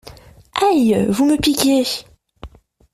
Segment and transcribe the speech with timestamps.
[0.65, 1.05] Aïe!
[1.11, 1.83] vous me piquez!